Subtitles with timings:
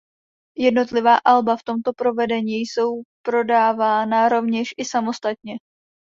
[0.57, 5.55] Jednotlivá alba v tomto provedení jsou prodávána rovněž i samostatně.